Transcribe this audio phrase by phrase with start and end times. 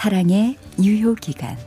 [0.00, 1.58] 사랑의 유효 기간.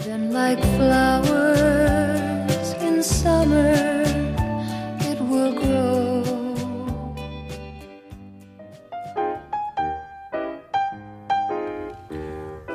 [0.00, 4.04] Then like flowers in summer
[5.00, 6.22] it will grow.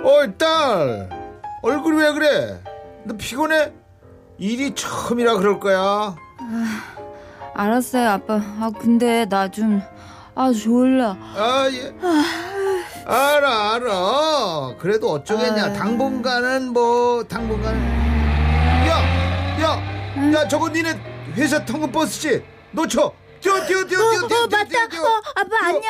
[0.04, 1.08] 어이 딸!
[1.62, 2.60] 얼굴이 왜 그래?
[3.04, 3.72] 너 피곤해?
[4.40, 5.78] 일이 처음이라 그럴 거야.
[5.78, 6.16] 아,
[7.54, 8.42] 알았어요 아빠.
[8.60, 11.94] 아 근데 나 좀아 졸려 아예
[13.06, 15.74] 알아 알아 그래도 어쩌겠냐 아유.
[15.74, 17.82] 당분간은 뭐 당분간은
[18.88, 20.94] 야야야 저거 니네
[21.36, 24.64] 회사 통근버스지 놓쳐 뛰어 뛰어 뛰어 뛰어 어, 뛰어 어, 맞다.
[24.66, 25.04] 뛰어, 뛰어.
[25.04, 25.84] 어, 아빠, 안녕.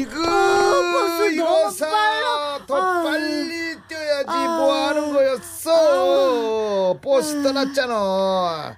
[0.00, 2.58] 이거 버스 이거 너무 사 빨라.
[2.66, 3.04] 더 아유.
[3.04, 4.48] 빨리 뛰어야지 아유.
[4.48, 8.76] 뭐 하는 거였어 버스 떠났잖아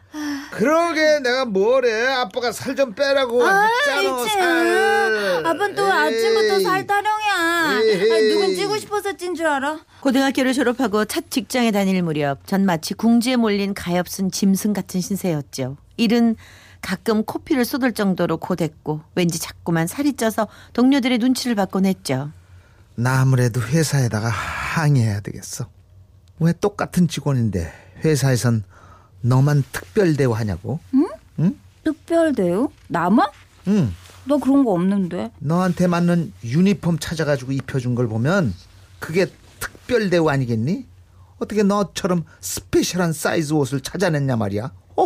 [0.60, 6.62] 그러게 내가 뭐래 아빠가 살 좀 빼라고 했잖아 살 아빠는 또 아침부터 에이.
[6.62, 8.12] 살 타령이야 에이.
[8.12, 9.80] 아니, 누군 찌고 싶어서 찐 줄 알아?
[10.00, 15.76] 고등학교를 졸업하고 첫 직장에 다닐 무렵 전 마치 궁지에 몰린 가엾은 짐승 같은 신세였죠.
[15.96, 16.36] 일은
[16.82, 22.30] 가끔 코피를 쏟을 정도로 고됐고 왠지 자꾸만 살이 쪄서 동료들의 눈치를 받곤 했죠.
[22.96, 25.66] 나 아무래도 회사에다가 항의해야 되겠어
[26.38, 27.72] 왜 똑같은 직원인데
[28.04, 28.64] 회사에선
[29.20, 30.80] 너만 특별 대우하냐고
[31.84, 32.70] 특별 대우?
[32.88, 33.28] 나만?
[33.68, 33.94] 응
[34.24, 38.54] 너 그런 거 없는데 너한테 맞는 유니폼 찾아가지고 입혀준 걸 보면
[38.98, 39.26] 그게
[39.58, 40.84] 특별 대우 아니겠니?
[41.38, 44.72] 어떻게 너처럼 스페셜한 사이즈 옷을 찾아냈냐 말이야.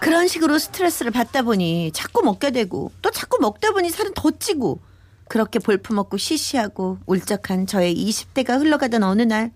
[0.00, 4.80] 그런 식으로 스트레스를 받다 보니 자꾸 먹게 되고 또 자꾸 먹다 보니 살은 더 찌고
[5.28, 9.52] 그렇게 볼품없고 시시하고 울적한 저의 20대가 흘러가던 어느 날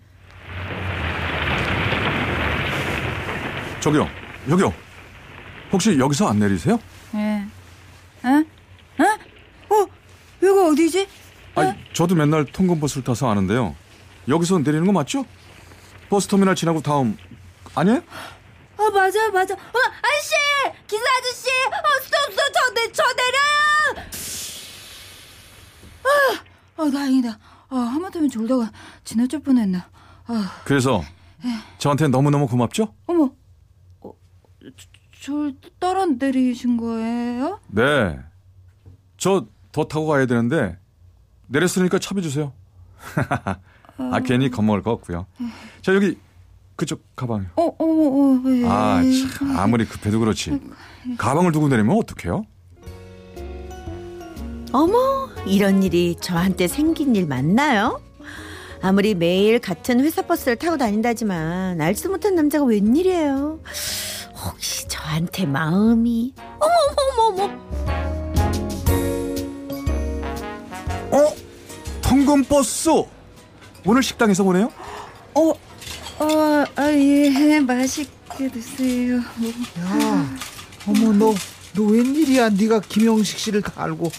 [3.85, 4.09] 저기요
[4.49, 4.73] 여기요
[5.71, 6.79] 혹시 여기서 안 내리세요?
[7.13, 7.19] 예.
[7.19, 8.29] 에?
[8.29, 9.03] 에?
[9.69, 9.87] 어?
[10.41, 11.07] 여기 어디지?
[11.53, 13.75] 아니 저도 맨날 통근버스를 타서 아는데요
[14.27, 15.23] 여기서 내리는 거 맞죠?
[16.09, 17.15] 버스터미널 지나고 다음
[17.75, 18.01] 아니에요?
[18.77, 19.57] 어 맞아 맞아 어
[20.01, 20.33] 아저씨
[20.87, 24.09] 기사 아저씨 어 스톱 스톱 저 내 저 내려요
[26.77, 27.37] 아, 아 다행이다
[27.69, 28.71] 아 하마터면 졸다가
[29.03, 29.77] 지나칠 뻔했네
[30.25, 31.03] 아 그래서
[31.77, 32.91] 저한테 너무너무 고맙죠?
[33.05, 33.31] 어머 어,
[35.25, 37.59] 저, 절 따라 내리신 거예요?
[37.67, 38.19] 네.
[39.17, 40.77] 저 더 타고 가야 되는데
[41.47, 42.53] 내렸으니까 차비 주세요.
[43.99, 45.25] 아 괜히 겁먹을 거 없고요.
[45.81, 46.17] 자 여기
[46.77, 47.47] 그쪽 가방요.
[47.57, 48.65] 어 어머 어, 예.
[48.65, 49.01] 아
[49.37, 50.61] 참, 아무리 급해도 그렇지.
[51.17, 52.45] 가방을 두고 내리면 어떡해요?
[54.71, 58.01] 어머 이런 일이 저한테 생긴 일 맞나요?
[58.81, 63.59] 아무리 매일 같은 회사 버스를 타고 다닌다지만 알지도 못한 남자가 웬일이에요?
[64.45, 67.53] 혹시 저한테 마음이 어머 어머 어머 어머
[71.11, 71.35] 어?
[72.01, 72.89] 통근버스
[73.85, 74.71] 오늘 식당에서 보네요?
[75.35, 79.17] 어, 어, 아, 예, 맛있게 드세요.
[79.17, 80.25] 야,
[80.87, 81.33] 어머 너
[81.75, 82.51] 너 웬일이야?
[82.51, 84.09] 네가 김영식 씨를 다 알고.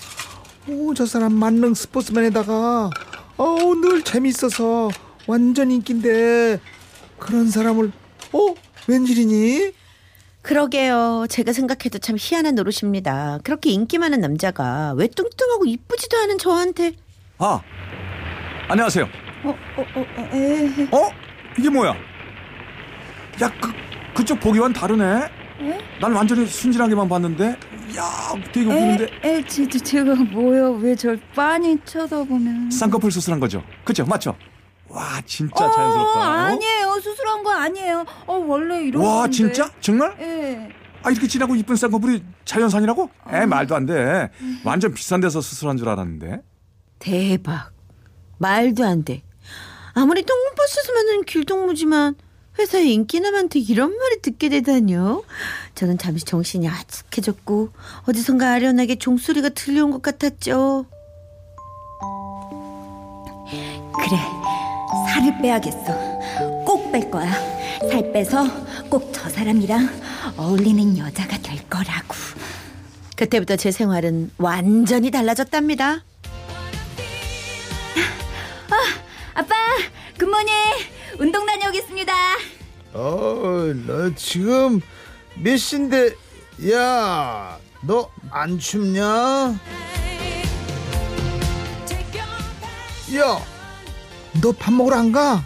[0.68, 2.90] 오, 저 사람 만능 스포츠맨에다가
[3.38, 4.90] 어우 늘 재밌어서
[5.26, 6.60] 완전 인기인데
[7.18, 7.90] 그런 사람을
[8.32, 8.54] 어
[8.88, 9.72] 웬일이니?
[10.50, 11.26] 그러게요.
[11.28, 13.40] 제가 생각해도 참 희한한 노릇입니다.
[13.42, 16.92] 그렇게 인기 많은 남자가 왜 뚱뚱하고 이쁘지도 않은 저한테
[17.38, 17.60] 아
[18.68, 19.08] 안녕하세요.
[19.44, 21.10] 어, 어, 어, 에, 어?
[21.58, 21.90] 이게 뭐야?
[23.42, 23.72] 야 그,
[24.14, 25.04] 그쪽 보기와는 다르네?
[25.62, 25.78] 에?
[26.00, 27.48] 난 완전히 순진하게만 봤는데
[27.98, 30.74] 야 되게 웃기는데 에, 에, 진짜 제가 뭐요?
[30.74, 32.70] 왜 절 빤히 쳐다보면?
[32.70, 33.64] 쌍꺼풀 수술한 거죠?
[33.84, 34.04] 그죠?
[34.06, 34.36] 맞죠?
[34.88, 36.20] 와 진짜 어, 자연스럽다.
[36.20, 36.22] 어?
[36.22, 36.75] 아니에요.
[37.06, 38.04] 수술한 거 아니에요.
[38.26, 39.36] 어, 원래 이런 와 건데.
[39.36, 39.70] 진짜?
[39.80, 40.16] 정말?
[40.20, 40.68] 예.
[41.02, 43.08] 아 이렇게 진하고 이쁜 쌍꺼풀이 자연산이라고?
[43.30, 44.30] 에 말도 안 돼.
[44.64, 46.40] 완전 비싼 데서 수술한 줄 알았는데.
[46.98, 47.70] 대박.
[48.38, 49.22] 말도 안 돼.
[49.94, 52.16] 아무리 통근버스면은 길동무지만
[52.58, 55.22] 회사의 인기남한테 이런 말을 듣게 되다니요.
[55.74, 57.70] 저는 잠시 정신이 아득해졌고
[58.08, 60.86] 어디선가 아련하게 종소리가 들려온 것 같았죠.
[63.94, 64.18] 그래
[65.08, 66.15] 살을 빼야겠어 꼭
[66.96, 67.30] 뺄 거야
[67.90, 68.44] 살 빼서
[68.88, 69.88] 꼭 저 사람이랑
[70.38, 72.14] 어울리는 여자가 될 거라고
[73.16, 76.04] 그때부터 제 생활은 완전히 달라졌답니다.
[79.34, 79.54] 아빠,
[80.18, 80.52] 굿모닝.
[81.18, 82.12] 운동 다녀오겠습니다.
[82.92, 84.80] 어, 너 지금
[85.36, 86.14] 몇 시인데,
[86.70, 89.02] 야, 너 안 춥냐?
[89.02, 89.58] 야,
[94.42, 95.42] 너 밥 먹으러 안 가?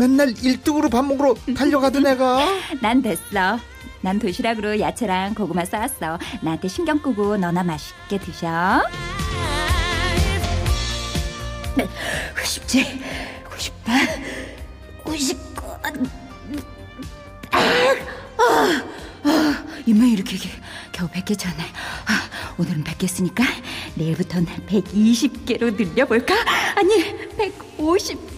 [0.00, 2.46] 맨날 1등으로 밥 먹으러 달려가던 애가?
[2.80, 3.60] 난 됐어.
[4.00, 6.18] 난 도시락으로 야채랑 고구마 싸왔어.
[6.40, 8.82] 나한테 신경 끄고 너나 맛있게 드셔.
[12.34, 12.82] 97,
[13.50, 14.22] 98,
[15.04, 15.50] 99.
[19.84, 20.48] 이마 이렇게 게-
[20.92, 21.56] 겨우 100개 잖아.
[22.06, 23.44] 아, 오늘은 100개 쓰니까
[23.96, 26.34] 내일부터는 120개로 늘려볼까?
[26.76, 27.14] 아니
[27.76, 28.29] 150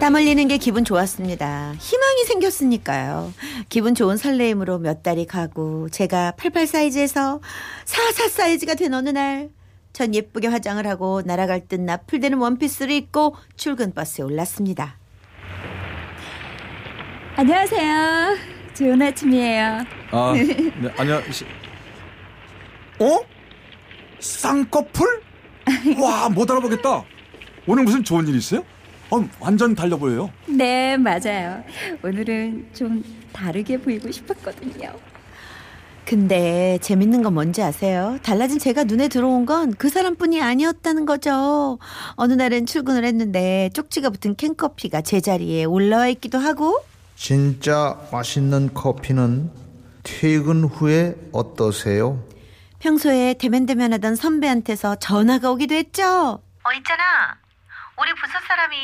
[0.00, 1.74] 땀 흘리는 게 기분 좋았습니다.
[1.78, 3.32] 희망이 생겼으니까요.
[3.68, 7.40] 기분 좋은 설레임으로 몇 달이 가고 제가 88 사이즈에서
[7.84, 9.50] 44 사이즈가 된 어느 날
[9.94, 14.96] 전 예쁘게 화장을 하고 날아갈 듯 나풀대는 원피스를 입고 출근 버스에 올랐습니다.
[17.34, 18.36] 안녕하세요.
[18.74, 19.64] 좋은 아침이에요.
[20.12, 21.44] 아, 네, 안녕하시.
[23.00, 23.18] 어?
[24.20, 25.22] 쌍꺼풀?
[26.00, 27.02] 와, 못 알아보겠다.
[27.66, 28.62] 오늘 무슨 좋은 일 있어요?
[29.10, 30.30] 어, 완전 달려 보여요.
[30.46, 31.62] 네, 맞아요.
[32.02, 33.02] 오늘은 좀
[33.32, 34.92] 다르게 보이고 싶었거든요.
[36.04, 38.18] 근데 재밌는 건 뭔지 아세요?
[38.22, 41.78] 달라진 제가 눈에 들어온 건 그 사람뿐이 아니었다는 거죠.
[42.14, 46.80] 어느 날은 출근을 했는데 쪽지가 붙은 캔커피가 제자리에 올라와 있기도 하고
[47.16, 49.50] 진짜 맛있는 커피는
[50.02, 52.22] 퇴근 후에 어떠세요?
[52.78, 56.04] 평소에 대면대면하던 선배한테서 전화가 오기도 했죠.
[56.64, 57.02] 어 있잖아
[58.00, 58.76] 우리 부서 사람이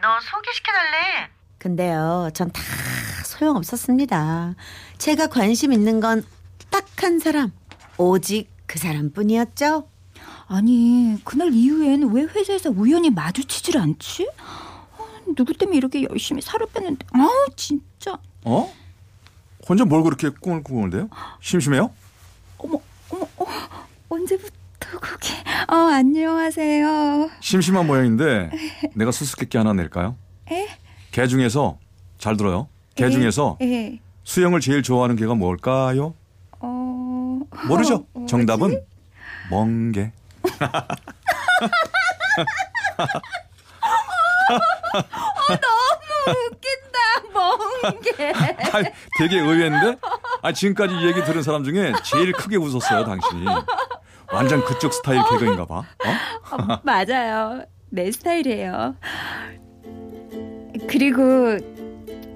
[0.00, 1.28] 너 소개시켜달래
[1.58, 2.60] 근데요, 전 다
[3.24, 4.54] 소용없었습니다.
[4.98, 6.24] 제가 관심 있는 건
[6.70, 7.52] 딱 한 사람,
[7.98, 9.88] 오직 그 사람뿐이었죠.
[10.46, 14.28] 아니, 그날 이후엔 왜 회사에서 우연히 마주치질 않지?
[14.38, 18.16] 아, 누구 때문에 이렇게 열심히 살을 뺐는데, 아 진짜.
[18.44, 18.72] 어?
[19.68, 21.08] 혼자 뭘 그렇게 꿍얼꿍얼대요?
[21.40, 21.90] 심심해요?
[22.58, 22.80] 어머,
[23.10, 23.46] 어머, 어,
[24.08, 24.54] 언제부터
[25.00, 25.34] 그게?
[25.68, 27.30] 어, 안녕하세요.
[27.40, 28.50] 심심한 모양인데
[28.94, 30.16] 내가 수수께끼 하나 낼까요?
[30.50, 30.68] 에?
[31.10, 31.78] 개 중에서
[32.18, 32.68] 잘 들어요.
[32.94, 33.98] 개 중에서 예.
[34.24, 36.14] 수영을 제일 좋아하는 개가 뭘까요?
[36.60, 37.40] 어.
[37.66, 38.06] 모르죠.
[38.14, 38.82] 어, 정답은
[39.50, 40.12] 멍게.
[46.26, 46.98] 웃긴다,
[47.32, 48.32] 멍게.
[48.32, 48.82] 아,
[49.18, 49.96] 되게 의외인데?
[50.42, 53.44] 아, 지금까지 이 얘기 들은 사람 중에 제일 크게 웃었어요, 당신이.
[54.32, 55.76] 완전 그쪽 스타일 개그인가 봐.
[55.78, 55.84] 어?
[56.56, 57.64] 어, 맞아요.
[57.90, 58.96] 내 스타일이에요.
[60.88, 61.58] 그리고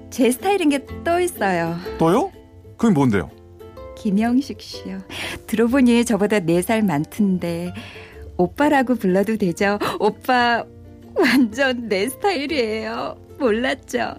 [0.09, 1.77] 제 스타일인 게 또 있어요.
[1.97, 2.31] 또요?
[2.77, 3.29] 그게 뭔데요?
[3.97, 4.99] 김영식 씨요.
[5.47, 7.73] 들어보니 저보다 4살 많던데
[8.37, 9.79] 오빠라고 불러도 되죠?
[9.99, 10.63] 오빠
[11.15, 13.17] 완전 내 스타일이에요.
[13.39, 14.15] 몰랐죠?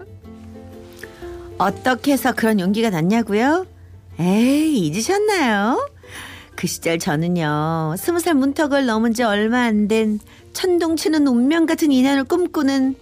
[1.57, 3.65] 어떻게 해서 그런 용기가 났냐고요?
[4.19, 5.89] 에이, 잊으셨나요?
[6.59, 10.19] 그 시절 저는요, 스무 살 문턱을 넘은 지 얼마 안 된
[10.51, 12.95] 천둥치는 운명 같은 인연을 꿈꾸는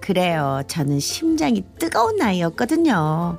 [0.00, 0.62] 그래요.
[0.68, 3.36] 저는 심장이 뜨거운 나이였거든요.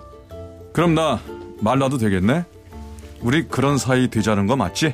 [0.74, 2.44] 그럼 나말 놔도 되겠네?
[3.22, 4.94] 우리 그런 사이 되자는 거 맞지?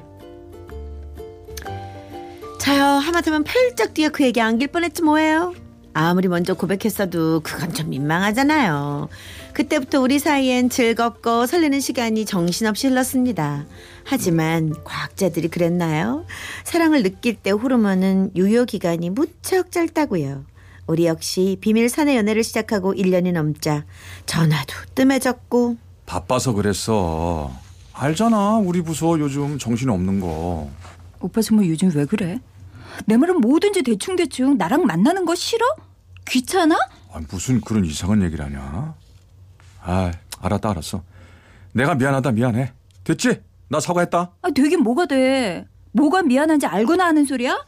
[2.60, 5.56] 저요, 하마터면 펄쩍 뛰어 그에게 안길 뻔했지 뭐예요.
[5.96, 9.10] 아무리 먼저 고백했어도 그건 좀 민망하잖아요.
[9.58, 13.66] 그때부터 우리 사이엔 즐겁고 설레는 시간이 정신없이 흘렀습니다.
[14.04, 16.26] 하지만 과학자들이 그랬나요?
[16.64, 20.46] 사랑을 느낄 때 호르몬은 유효 기간이 무척 짧다고요.
[20.86, 23.84] 우리 역시 비밀 사내 연애를 시작하고 1년이 넘자
[24.28, 27.52] 전화도 뜸해졌고 바빠서 그랬어.
[27.94, 28.58] 알잖아.
[28.58, 30.70] 우리 부서 요즘 정신 없는 거.
[31.20, 32.40] 오빠 정말 요즘 왜 그래?
[33.08, 35.66] 내 말은 뭐든지 대충대충 나랑 만나는 거 싫어?
[36.28, 36.76] 귀찮아?
[37.12, 38.94] 아, 무슨 그런 이상한 얘기를 하냐?
[39.90, 41.02] 아, 알았다, 알았어.
[41.72, 42.74] 내가 미안하다, 미안해.
[43.06, 43.42] 됐지?
[43.70, 44.32] 나 사과했다.
[44.42, 45.66] 아, 되긴 뭐가 돼?
[45.94, 47.66] 뭐가 미안한지 알고나 하는 소리야?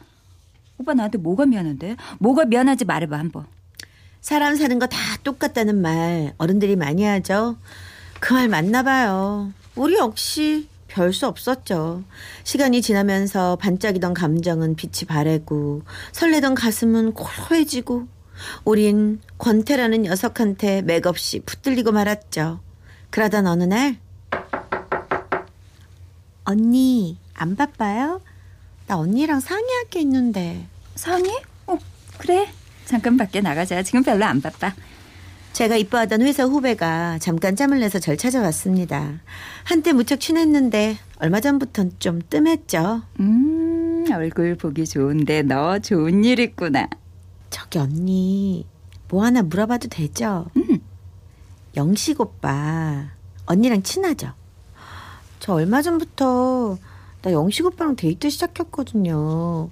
[0.78, 1.96] 오빠 나한테 뭐가 미안한데?
[2.18, 3.46] 뭐가 미안한지 말해봐 한번.
[4.20, 7.56] 사람 사는 거 다 똑같다는 말 어른들이 많이 하죠.
[8.20, 9.50] 그 말 맞나 봐요.
[9.76, 12.02] 우리 역시 별 수 없었죠.
[12.44, 18.06] 시간이 지나면서 반짝이던 감정은 빛이 바래고 설레던 가슴은 고요해지고
[18.64, 22.60] 우린 권태라는 녀석한테 맥없이 붙들리고 말았죠.
[23.10, 23.96] 그러던 어느 날
[26.44, 28.20] 언니 안 바빠요?
[28.86, 31.30] 나 언니랑 상의할 게 있는데 상의?
[31.66, 31.78] 어,
[32.18, 32.48] 그래.
[32.86, 33.82] 잠깐 밖에 나가자.
[33.82, 34.74] 지금 별로 안 바빠.
[35.52, 39.20] 제가 이뻐하던 회사 후배가 잠깐 짬을 내서 절 찾아왔습니다.
[39.64, 43.02] 한때 무척 친했는데 얼마 전부턴 좀 뜸했죠.
[43.20, 46.88] 음, 얼굴 보기 좋은데 너 좋은 일 있구나.
[47.70, 48.66] 저기 언니
[49.08, 50.46] 뭐 하나 물어봐도 되죠?
[51.76, 53.10] 영식 오빠
[53.46, 54.32] 언니랑 친하죠?
[55.38, 56.76] 저 얼마 전부터
[57.22, 59.70] 나 영식 오빠랑 데이트 시작했거든요.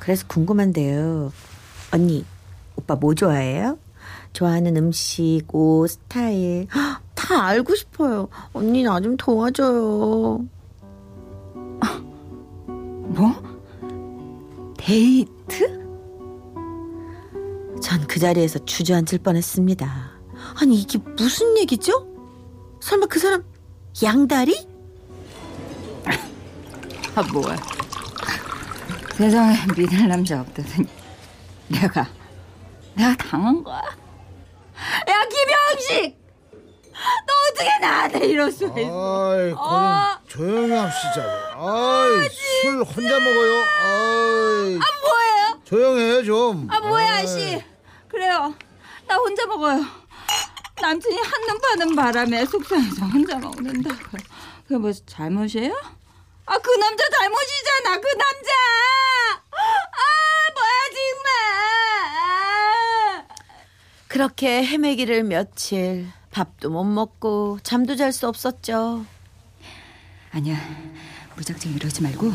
[0.00, 1.32] 그래서 궁금한데요.
[1.92, 2.24] 언니
[2.74, 3.78] 오빠 뭐 좋아해요?
[4.32, 8.28] 좋아하는 음식, 옷, 스타일 헉, 다 알고 싶어요.
[8.52, 10.44] 언니 나 좀 도와줘요.
[13.08, 13.32] 뭐?
[14.78, 15.75] 데이트?
[17.86, 20.10] 전 그 자리에서 주저앉을 뻔했습니다.
[20.60, 22.04] 아니 이게 무슨 얘기죠?
[22.80, 23.44] 설마 그 사람
[24.02, 24.66] 양다리?
[27.14, 27.56] 아, 뭐야.
[29.14, 30.88] 세상에 믿을 남자 없다더니
[31.68, 32.08] 내가,
[32.94, 33.76] 내가 당한 거야.
[33.78, 36.18] 야, 김영식!
[36.92, 38.74] 너 어떻게 나한테 이럴 수 있어?
[38.74, 40.18] 아이, 어.
[40.26, 41.24] 조용히 합시다.
[41.54, 42.28] 아이,
[42.62, 43.62] 술 혼자 먹어요.
[43.84, 45.60] 아이, 뭐예요?
[45.64, 46.66] 조용해요 좀.
[46.70, 47.22] 아, 뭐야, 아이.
[47.24, 47.64] 아씨.
[48.08, 48.54] 그래요.
[49.06, 49.84] 나 혼자 먹어요.
[50.80, 54.22] 남친이 한눈 파는 바람에 속상해서 혼자 먹는다고요.
[54.64, 55.72] 그게 뭐 잘못이에요?
[56.46, 58.52] 아, 그 남자 잘못이잖아, 그 남자!
[59.50, 59.98] 아,
[60.54, 60.70] 뭐야,
[63.16, 63.26] 정말!
[64.06, 69.04] 그렇게 헤매기를 며칠 밥도 못 먹고 잠도 잘 수 없었죠.
[70.32, 70.56] 아니야,
[71.36, 72.28] 무작정 이러지 말고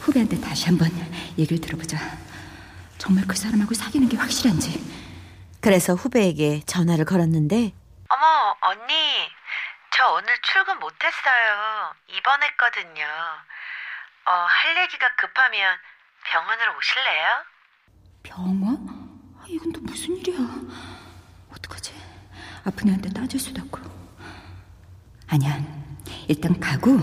[0.00, 0.88] 후배한테 다시 한번
[1.36, 1.98] 얘기를 들어보자.
[2.98, 4.82] 정말 그 사람하고 사귀는 게 확실한지.
[5.60, 7.72] 그래서 후배에게 전화를 걸었는데
[8.08, 9.28] 어머, 언니.
[9.92, 11.92] 저 오늘 출근 못했어요.
[12.08, 13.04] 입원했거든요.
[13.04, 15.76] 어, 할 얘기가 급하면
[16.24, 17.28] 병원으로 오실래요?
[18.22, 18.88] 병원?
[19.38, 20.38] 아, 이건 또 무슨 일이야?
[21.52, 21.94] 어떡하지?
[22.64, 23.80] 아픈 애한테 따질 수도 없고.
[25.28, 25.58] 아니야.
[26.28, 26.98] 일단 가고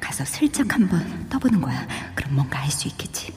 [0.00, 1.86] 가서 슬쩍 한번 떠보는 거야.
[2.14, 3.32] 그럼 뭔가 알 수 있겠지.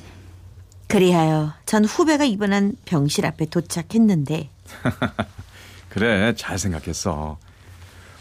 [0.94, 4.48] 그리하여 전 후배가 입원한 병실 앞에 도착했는데
[5.90, 7.40] 그래, 잘 생각했어.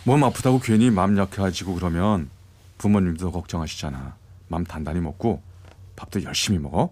[0.05, 2.31] 몸 아프다고 괜히 마음 약해가지고 그러면
[2.79, 4.17] 부모님도 걱정하시잖아.
[4.49, 5.43] 맘 단단히 먹고
[5.97, 6.91] 밥도 열심히 먹어.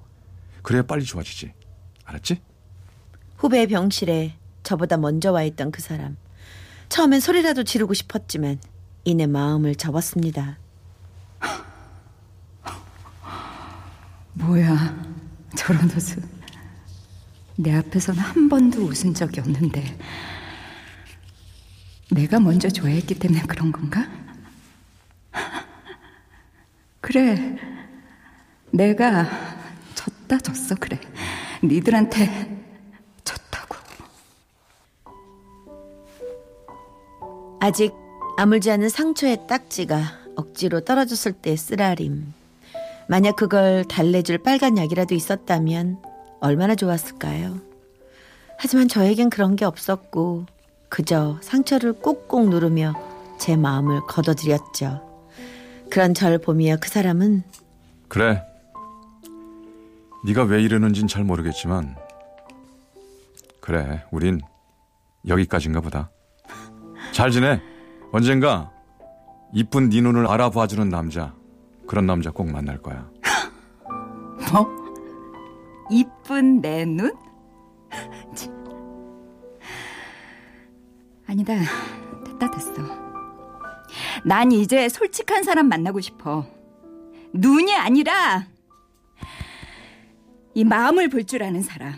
[0.61, 1.53] 그래야 빨리 좋아지지.
[2.05, 2.43] 알았지?
[3.39, 6.19] 후배의 병실에 저보다 먼저 와 있던 그 사람.
[6.91, 8.59] 처음엔 소리라도 지르고 싶었지만
[9.05, 10.59] 이내 마음을 접었습니다.
[14.35, 15.11] 뭐야,
[15.57, 16.23] 저런 옷은.
[17.57, 19.99] 내 앞에서는 한 번도 웃은 적이 없는데.
[22.11, 24.09] 내가 먼저 좋아했기 때문에 그런 건가?
[27.01, 27.57] 그래.
[28.73, 29.29] 내가
[29.95, 31.01] 졌다 졌어, 그래.
[31.63, 32.65] 니들한테
[33.25, 33.77] 졌다고.
[37.61, 37.93] 아직
[38.39, 42.40] 아물지 않은 상처의 딱지가 억지로 떨어졌을 때 쓰라림.
[43.11, 46.01] 만약 그걸 달래줄 빨간 약이라도 있었다면
[46.39, 47.59] 얼마나 좋았을까요?
[48.57, 50.47] 하지만 저에겐 그런 게 없었고
[50.89, 52.95] 그저 상처를 꾹꾹 누르며
[53.37, 55.03] 제 마음을 걷어들였죠.
[55.91, 57.43] 그런 절 보며 그 사람은
[58.07, 58.45] 그래.
[60.25, 61.97] 네가 왜 이러는진 잘 모르겠지만
[63.61, 64.41] 그래, 우린
[65.27, 66.13] 여기까지인가 보다.
[67.11, 67.61] 잘 지내.
[68.13, 68.71] 언젠가
[69.53, 71.40] 이쁜 네 눈을 알아봐주는 남자
[71.91, 73.11] 그런 남자 꼭 만날 거야.
[74.53, 74.71] 뭐?
[75.91, 77.13] 이쁜 내 눈?
[78.33, 78.65] 참.
[81.27, 81.55] 아니다.
[82.25, 82.73] 됐다 됐어.
[84.25, 86.47] 난 이제 솔직한 사람 만나고 싶어.
[87.33, 88.47] 눈이 아니라
[90.55, 91.95] 이 마음을 볼 줄 아는 사람.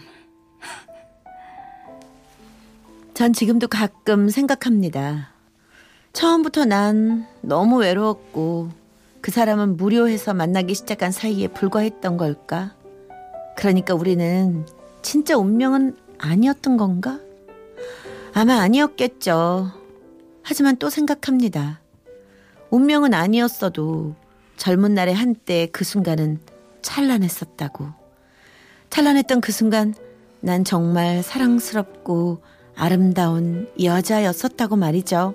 [3.13, 5.35] 전 지금도 가끔 생각합니다.
[6.15, 8.81] 처음부터 난 너무 외로웠고
[9.23, 12.75] 그 사람은 무료해서 만나기 시작한 사이에 불과했던 걸까?
[13.57, 14.67] 그러니까 우리는
[15.01, 17.21] 진짜 운명은 아니었던 건가?
[18.35, 19.71] 아마 아니었겠죠.
[20.43, 21.81] 하지만 또 생각합니다.
[22.71, 24.17] 운명은 아니었어도
[24.57, 26.41] 젊은 날의 한때 그 순간은
[26.83, 27.91] 찬란했었다고.
[28.91, 29.95] 찬란했던 그 순간
[30.41, 32.43] 난 정말 사랑스럽고
[32.75, 35.35] 아름다운 여자였었다고 말이죠.